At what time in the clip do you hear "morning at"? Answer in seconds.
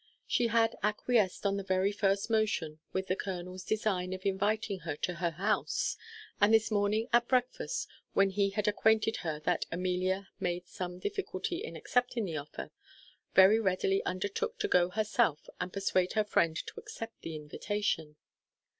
6.71-7.27